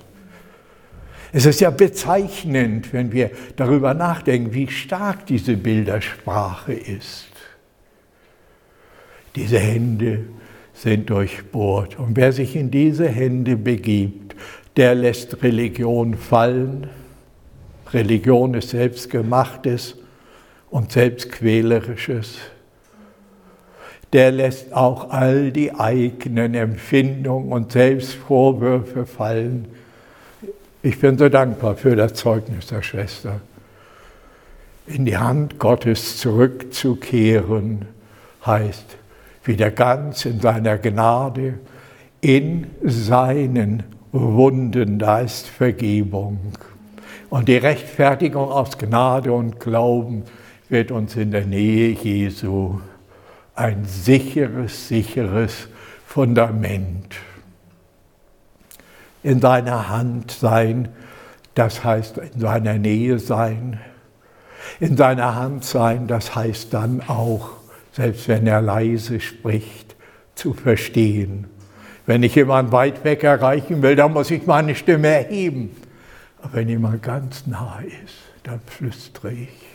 [1.35, 7.27] Es ist ja bezeichnend, wenn wir darüber nachdenken, wie stark diese Bildersprache ist.
[9.35, 10.19] Diese Hände
[10.73, 11.99] sind durchbohrt.
[11.99, 14.33] Und wer sich in diese Hände begibt,
[14.77, 16.87] der lässt Religion fallen
[17.91, 19.97] Religion ist selbstgemachtes
[20.69, 22.37] und selbstquälerisches.
[24.13, 29.67] der lässt auch all die eigenen Empfindungen und Selbstvorwürfe fallen.
[30.85, 33.41] Ich bin so dankbar für das Zeugnis der Schwester.
[34.85, 37.87] In die Hand Gottes zurückzukehren
[38.45, 38.95] heißt
[39.45, 41.55] wieder ganz in seiner Gnade,
[42.21, 46.53] in seinen Wunden, da ist Vergebung.
[47.31, 50.21] Und die Rechtfertigung aus Gnade und Glauben
[50.69, 52.79] wird uns in der Nähe Jesu
[53.55, 55.67] ein sicheres, sicheres
[56.05, 57.15] Fundament.
[59.25, 60.89] In seiner Hand sein,
[61.55, 63.79] das heißt in seiner Nähe sein.
[64.79, 67.49] In seiner Hand sein, das heißt dann auch,
[67.91, 69.95] selbst wenn er leise spricht,
[70.35, 71.47] zu verstehen.
[72.05, 75.75] Wenn ich jemanden weit weg erreichen will, dann muss ich meine Stimme erheben.
[76.43, 79.65] Aber wenn jemand ganz nah ist, dann flüstere ich.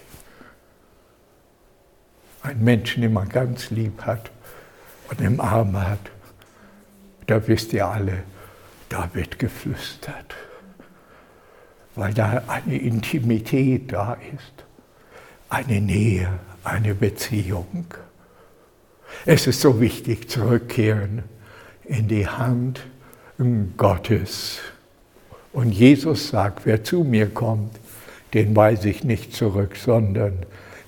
[2.45, 4.31] Ein Menschen, den man ganz lieb hat
[5.11, 5.99] und im Arm hat,
[7.27, 8.23] da wisst ihr alle,
[8.91, 10.35] da wird geflüstert,
[11.95, 14.65] weil da eine Intimität da ist,
[15.49, 16.29] eine Nähe,
[16.65, 17.87] eine Beziehung.
[19.25, 21.23] Es ist so wichtig, zurückkehren
[21.85, 22.83] in die Hand
[23.77, 24.59] Gottes.
[25.53, 27.79] Und Jesus sagt, wer zu mir kommt,
[28.35, 30.45] den weise ich nicht zurück, sondern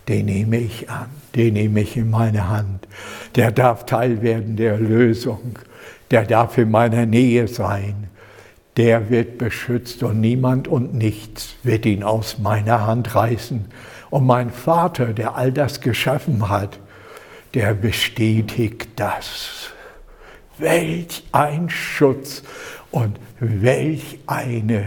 [0.08, 2.86] den nehme ich an, den nehme ich in meine Hand.
[3.36, 5.58] Der darf Teil werden der Lösung,
[6.10, 8.08] der darf in meiner Nähe sein.
[8.76, 13.66] Der wird beschützt und niemand und nichts wird ihn aus meiner Hand reißen.
[14.10, 16.78] Und mein Vater, der all das geschaffen hat,
[17.54, 19.70] der bestätigt das.
[20.58, 22.42] Welch ein Schutz
[22.90, 24.84] und welch eine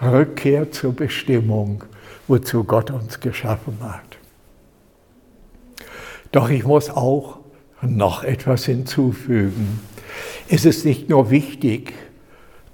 [0.00, 1.84] Rückkehr zur Bestimmung,
[2.28, 4.18] wozu Gott uns geschaffen hat.
[6.32, 7.38] Doch ich muss auch
[7.82, 9.80] noch etwas hinzufügen.
[10.48, 11.92] Es ist nicht nur wichtig,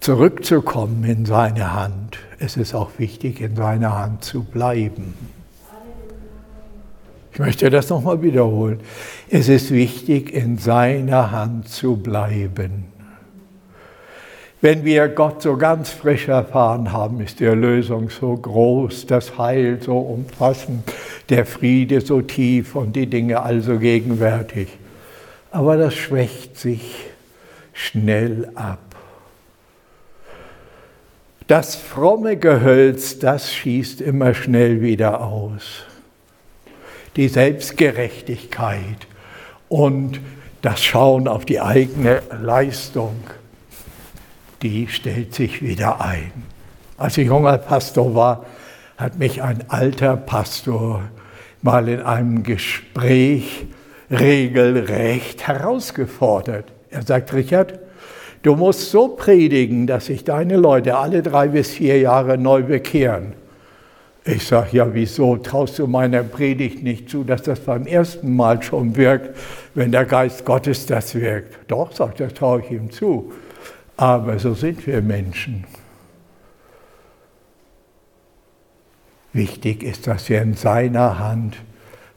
[0.01, 5.15] zurückzukommen in seine Hand, es ist auch wichtig, in seiner Hand zu bleiben.
[7.33, 8.81] Ich möchte das nochmal wiederholen.
[9.29, 12.87] Es ist wichtig, in seiner Hand zu bleiben.
[14.63, 19.81] Wenn wir Gott so ganz frisch erfahren haben, ist die Erlösung so groß, das Heil
[19.83, 20.91] so umfassend,
[21.29, 24.69] der Friede so tief und die Dinge also gegenwärtig.
[25.51, 27.07] Aber das schwächt sich
[27.77, 28.81] schnell ab.
[31.47, 35.85] Das fromme Gehölz, das schießt immer schnell wieder aus
[37.17, 39.07] die Selbstgerechtigkeit
[39.69, 40.21] und
[40.63, 43.17] das Schauen auf die eigene Leistung,
[44.63, 46.33] die stellt sich wieder ein.
[46.99, 48.47] Als ich junger Pastor war,
[48.97, 51.03] hat mich ein alter Pastor
[51.63, 53.67] mal in einem Gespräch
[54.11, 56.73] regelrecht herausgefordert.
[56.91, 57.79] Er sagt, Richard,
[58.43, 63.35] du musst so predigen, dass sich deine Leute alle drei bis vier Jahre neu bekehren.
[64.29, 68.61] Ich sage, ja, wieso traust du meiner Predigt nicht zu, dass das beim ersten Mal
[68.61, 69.37] schon wirkt,
[69.75, 71.71] wenn der Geist Gottes das wirkt?
[71.71, 73.33] Doch, sagt er, traue ich ihm zu.
[73.97, 75.65] Aber so sind wir Menschen.
[79.33, 81.57] Wichtig ist, dass wir in seiner Hand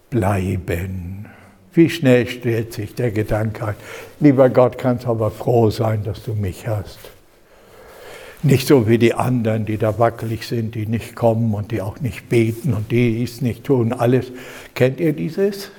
[0.09, 1.28] bleiben.
[1.79, 3.75] Wie schnell stellt sich der Gedanke ein,
[4.19, 6.99] lieber Gott, kannst aber froh sein, dass du mich hast.
[8.43, 12.01] Nicht so wie die anderen, die da wackelig sind, die nicht kommen und die auch
[12.01, 14.29] nicht beten und die es nicht tun, alles.
[14.75, 15.71] Kennt ihr dieses?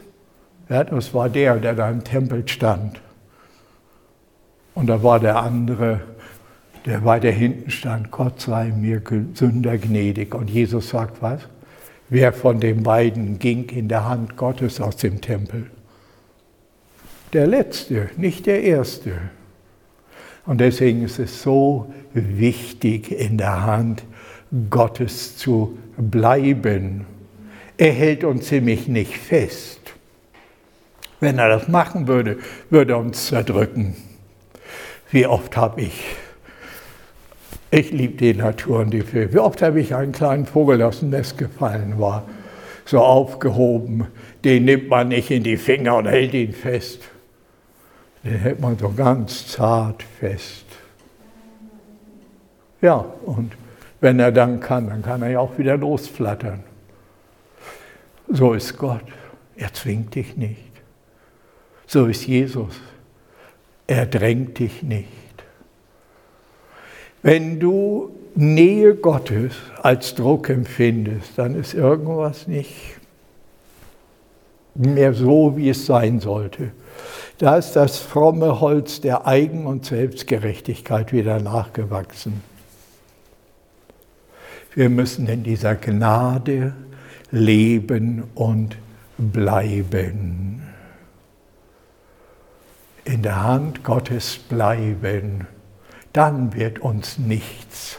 [0.71, 2.99] Ja, das war der, der da im Tempel stand.
[4.75, 6.01] Und da war der andere,
[6.87, 9.03] der weiter hinten stand, Gott sei mir
[9.35, 10.35] Sünder gnädig.
[10.35, 11.43] Und Jesus sagt was?
[12.09, 15.67] Wer von den beiden ging in der Hand Gottes aus dem Tempel?
[17.33, 19.13] Der Letzte, nicht der Erste.
[20.47, 24.03] Und deswegen ist es so wichtig, in der Hand
[24.69, 27.07] Gottes zu bleiben.
[27.77, 29.81] Er hält uns ziemlich nicht fest.
[31.21, 32.39] Wenn er das machen würde,
[32.69, 33.95] würde er uns zerdrücken.
[35.13, 36.03] Wie oft habe ich,
[37.71, 41.01] ich liebe die Natur und die Vögel, wie oft habe ich einen kleinen Vogel, aus
[41.01, 42.27] dem Nest gefallen war,
[42.85, 44.09] so aufgehoben,
[44.45, 47.03] den nimmt man nicht in die Finger und hält ihn fest.
[48.25, 50.67] Den hält man so ganz zart fest.
[52.83, 53.53] Ja, und
[54.01, 56.63] wenn er dann kann, dann kann er ja auch wieder losflattern.
[58.29, 59.05] So ist Gott.
[59.57, 60.71] Er zwingt dich nicht.
[61.87, 62.81] So ist Jesus.
[63.87, 65.09] Er drängt dich nicht.
[67.23, 72.97] Wenn du Nähe Gottes als Druck empfindest, dann ist irgendwas nicht
[74.75, 76.71] mehr so, wie es sein sollte.
[77.39, 82.43] Da ist das fromme Holz der Eigen- und Selbstgerechtigkeit wieder nachgewachsen.
[84.75, 86.75] Wir müssen in dieser Gnade
[87.31, 88.77] leben und
[89.19, 90.63] bleiben.
[93.05, 95.47] In der Hand Gottes bleiben,
[96.13, 97.99] dann wird uns nichts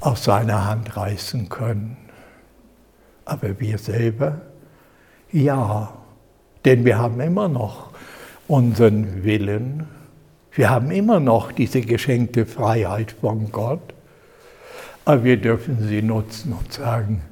[0.00, 1.96] aus seiner Hand reißen können.
[3.24, 4.40] Aber wir selber,
[5.32, 5.92] ja,
[6.66, 7.90] denn wir haben immer noch
[8.48, 9.86] unseren Willen,
[10.52, 13.94] wir haben immer noch diese geschenkte Freiheit von Gott,
[15.04, 17.22] aber wir dürfen sie nutzen und sagen,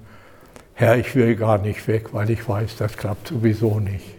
[0.75, 4.15] Herr, ich will gar nicht weg, weil ich weiß, das klappt sowieso nicht.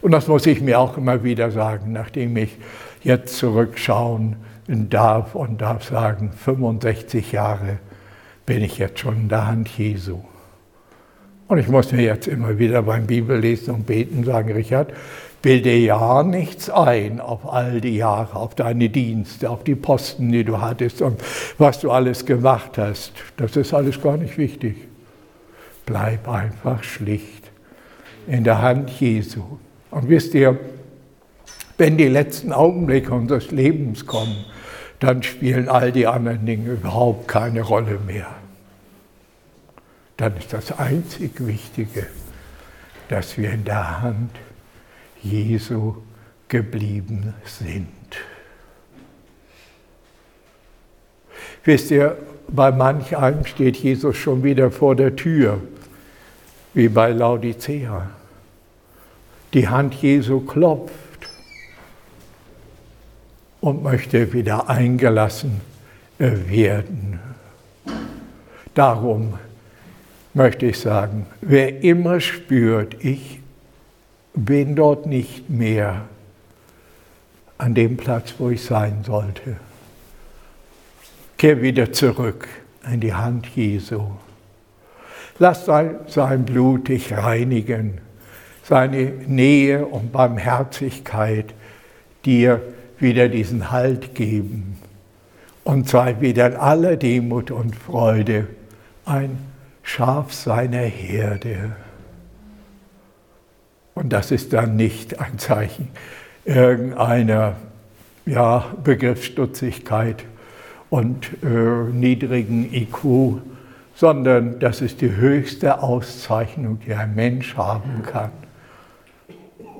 [0.00, 2.58] Und das muss ich mir auch immer wieder sagen, nachdem ich
[3.02, 4.36] jetzt zurückschauen
[4.68, 7.78] darf und darf sagen, 65 Jahre
[8.46, 10.20] bin ich jetzt schon in der Hand Jesu.
[11.52, 14.90] Und ich muss mir jetzt immer wieder beim Bibellesen und Beten sagen, Richard,
[15.42, 20.44] bilde ja nichts ein auf all die Jahre, auf deine Dienste, auf die Posten, die
[20.44, 21.20] du hattest und
[21.58, 23.12] was du alles gemacht hast.
[23.36, 24.76] Das ist alles gar nicht wichtig.
[25.84, 27.50] Bleib einfach schlicht
[28.26, 29.42] in der Hand Jesu.
[29.90, 30.58] Und wisst ihr,
[31.76, 34.46] wenn die letzten Augenblicke unseres Lebens kommen,
[35.00, 38.41] dann spielen all die anderen Dinge überhaupt keine Rolle mehr.
[40.22, 42.06] Dann ist das einzig Wichtige,
[43.08, 44.30] dass wir in der Hand
[45.20, 45.96] Jesu
[46.46, 47.88] geblieben sind.
[51.64, 52.16] Wisst ihr,
[52.46, 55.60] bei manch einem steht Jesus schon wieder vor der Tür,
[56.72, 58.08] wie bei Laodicea.
[59.54, 61.28] Die Hand Jesu klopft
[63.60, 65.62] und möchte wieder eingelassen
[66.18, 67.18] werden.
[68.72, 69.34] Darum
[70.34, 73.40] möchte ich sagen, wer immer spürt, ich
[74.34, 76.02] bin dort nicht mehr
[77.58, 79.56] an dem Platz, wo ich sein sollte,
[81.36, 82.48] kehr wieder zurück
[82.90, 84.02] in die Hand Jesu.
[85.38, 88.00] Lass sein, Blut dich reinigen,
[88.64, 91.54] seine Nähe und Barmherzigkeit
[92.24, 92.60] dir
[92.98, 94.78] wieder diesen Halt geben
[95.64, 98.46] und sei wieder in aller Demut und Freude
[99.04, 99.51] ein
[99.82, 101.76] Schaf seiner Herde.
[103.94, 105.88] Und das ist dann nicht ein Zeichen
[106.44, 107.56] irgendeiner
[108.26, 110.24] ja, Begriffsstutzigkeit
[110.90, 113.40] und äh, niedrigen IQ,
[113.94, 118.30] sondern das ist die höchste Auszeichnung, die ein Mensch haben kann.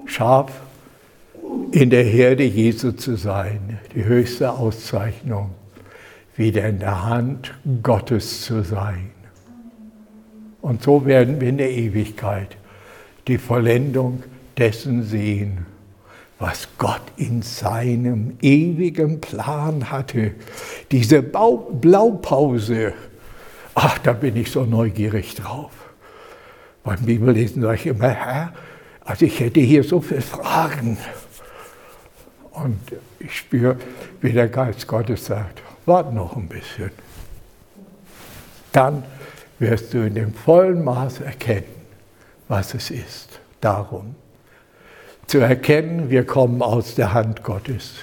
[0.06, 0.52] Schaf
[1.70, 5.50] in der Herde Jesu zu sein, die höchste Auszeichnung,
[6.36, 9.10] wieder in der Hand Gottes zu sein.
[10.62, 12.56] Und so werden wir in der Ewigkeit
[13.26, 14.22] die Vollendung
[14.56, 15.66] dessen sehen,
[16.38, 20.32] was Gott in seinem ewigen Plan hatte.
[20.90, 22.94] Diese Blaupause,
[23.74, 25.72] ach, da bin ich so neugierig drauf.
[26.84, 28.52] Beim Bibellesen sage ich immer, Herr,
[29.04, 30.96] also ich hätte hier so viele Fragen.
[32.52, 32.78] Und
[33.18, 33.76] ich spüre,
[34.20, 36.90] wie der Geist Gottes sagt, warte noch ein bisschen.
[38.72, 39.02] Dann
[39.62, 41.64] wirst du in dem vollen Maß erkennen,
[42.48, 43.40] was es ist.
[43.60, 44.16] Darum.
[45.28, 47.94] Zu erkennen, wir kommen aus der Hand Gottes.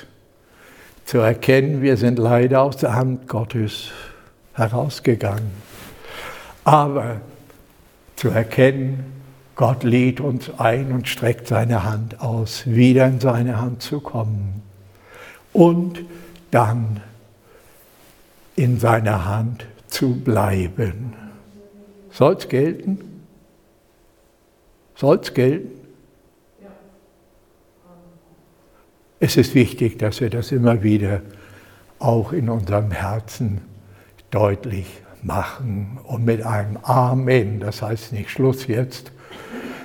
[1.04, 3.92] Zu erkennen, wir sind leider aus der Hand Gottes
[4.54, 5.52] herausgegangen.
[6.64, 7.20] Aber
[8.16, 9.04] zu erkennen,
[9.56, 14.62] Gott lädt uns ein und streckt seine Hand aus, wieder in seine Hand zu kommen.
[15.52, 16.06] Und
[16.52, 17.02] dann
[18.56, 21.29] in seiner Hand zu bleiben.
[22.20, 23.24] Soll es gelten?
[24.94, 25.72] Soll es gelten?
[29.22, 31.22] Es ist wichtig, dass wir das immer wieder
[31.98, 33.62] auch in unserem Herzen
[34.32, 39.14] deutlich machen und mit einem Amen, das heißt nicht Schluss jetzt,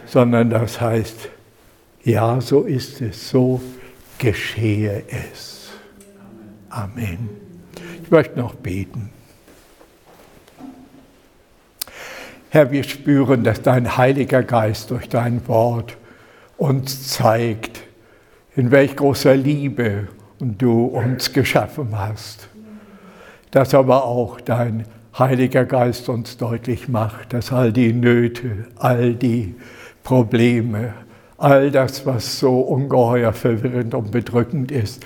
[0.05, 1.29] sondern das heißt,
[2.03, 3.61] ja, so ist es, so
[4.19, 5.71] geschehe es.
[6.69, 7.29] Amen.
[8.03, 9.11] Ich möchte noch beten.
[12.55, 15.97] Herr, wir spüren, dass dein Heiliger Geist durch dein Wort
[16.57, 17.81] uns zeigt,
[18.55, 20.07] in welch großer Liebe
[20.39, 22.49] du uns geschaffen hast.
[23.51, 24.85] Dass aber auch dein
[25.19, 29.57] Heiliger Geist uns deutlich macht, dass all die Nöte, all die
[30.05, 30.95] Probleme,
[31.37, 35.05] all das, was so ungeheuer verwirrend und bedrückend ist,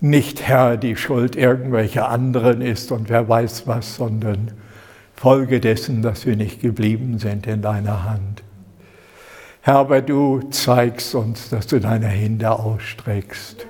[0.00, 4.52] nicht Herr die Schuld irgendwelcher anderen ist und wer weiß was, sondern
[5.18, 8.44] Folge dessen, dass wir nicht geblieben sind in deiner Hand.
[9.62, 13.66] Herr, aber du zeigst uns, dass du deine Hände ausstreckst,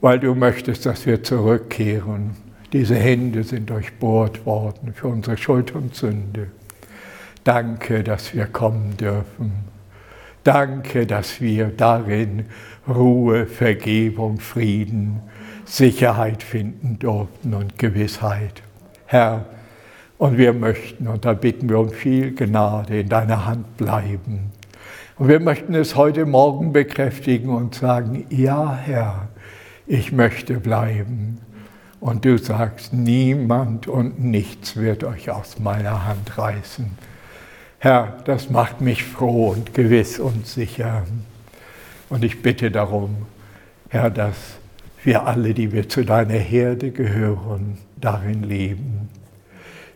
[0.00, 2.36] weil du möchtest, dass wir zurückkehren.
[2.72, 6.46] Diese Hände sind durchbohrt worden für unsere Schuld und Sünde.
[7.44, 9.52] Danke, dass wir kommen dürfen.
[10.42, 12.46] Danke, dass wir darin
[12.88, 15.20] Ruhe, Vergebung, Frieden,
[15.66, 18.62] Sicherheit finden durften und Gewissheit.
[19.04, 19.44] Herr,
[20.20, 24.52] und wir möchten, und da bitten wir um viel Gnade, in deiner Hand bleiben.
[25.16, 29.28] Und wir möchten es heute Morgen bekräftigen und sagen, ja Herr,
[29.86, 31.38] ich möchte bleiben.
[32.00, 36.90] Und du sagst, niemand und nichts wird euch aus meiner Hand reißen.
[37.78, 41.04] Herr, das macht mich froh und gewiss und sicher.
[42.10, 43.24] Und ich bitte darum,
[43.88, 44.36] Herr, dass
[45.02, 49.08] wir alle, die wir zu deiner Herde gehören, darin leben.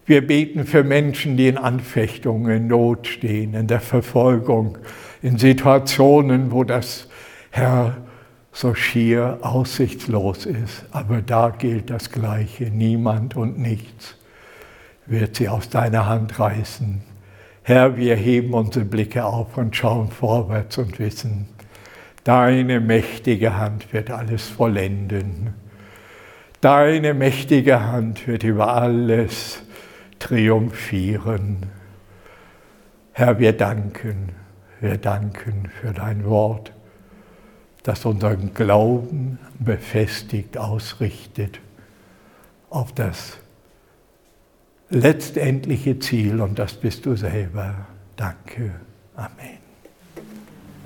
[0.07, 4.77] Wir beten für Menschen, die in Anfechtungen, in Not stehen, in der Verfolgung,
[5.23, 7.09] in Situationen, wo das,
[7.51, 7.97] Herr,
[8.53, 10.85] so schier aussichtslos ist.
[10.93, 12.65] Aber da gilt das Gleiche.
[12.65, 14.17] Niemand und nichts
[15.07, 17.03] wird sie aus deiner Hand reißen.
[17.63, 21.49] Herr, wir heben unsere Blicke auf und schauen vorwärts und wissen,
[22.23, 25.55] deine mächtige Hand wird alles vollenden.
[26.61, 29.64] Deine mächtige Hand wird über alles
[30.19, 31.67] triumphieren.
[33.13, 34.35] Herr, wir danken
[34.85, 36.73] wir danken für dein Wort,
[37.85, 41.59] das unseren Glauben befestigt, ausrichtet
[42.69, 43.39] auf das
[44.91, 47.87] letztendliche Ziel und das bist du selber.
[48.17, 48.73] Danke.
[49.17, 49.64] Amen.